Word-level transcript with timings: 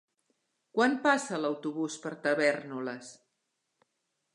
Quan 0.77 0.95
passa 1.03 1.39
l'autobús 1.43 2.01
per 2.07 2.15
Tavèrnoles? 2.27 3.17